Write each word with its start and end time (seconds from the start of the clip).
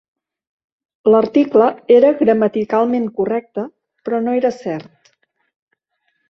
L'article 1.13 1.67
era 1.97 2.11
gramaticalment 2.21 3.05
correcte, 3.21 3.67
però 4.09 4.23
no 4.25 4.35
era 4.39 4.53
cert. 4.57 5.13